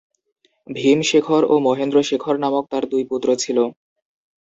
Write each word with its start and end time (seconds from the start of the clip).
ভীম 0.67 0.99
শেখর 1.09 1.41
ও 1.45 1.65
মহেন্দ্র 1.65 1.97
শেখর 2.09 2.35
নামক 2.43 2.63
তাঁর 2.71 2.83
দুই 2.91 3.03
পুত্র 3.11 3.29
ছিল। 3.35 3.57